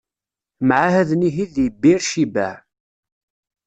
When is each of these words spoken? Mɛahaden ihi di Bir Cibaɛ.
Mɛahaden 0.67 1.27
ihi 1.29 1.45
di 1.53 1.65
Bir 1.81 1.99
Cibaɛ. 2.09 2.53